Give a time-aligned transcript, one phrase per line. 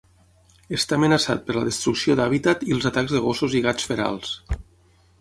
[0.77, 4.37] Està amenaçat per la destrucció d'hàbitat i els atacs de gossos i gats ferals.